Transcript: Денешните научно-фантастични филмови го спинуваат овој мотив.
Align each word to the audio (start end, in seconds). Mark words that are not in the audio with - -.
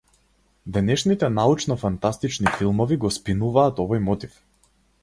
Денешните 0.77 1.29
научно-фантастични 1.35 2.55
филмови 2.57 2.99
го 3.05 3.13
спинуваат 3.21 3.85
овој 3.87 4.05
мотив. 4.11 4.43